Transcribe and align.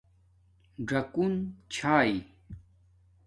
ژَکُن 0.87 1.33
چھائ 1.73 2.11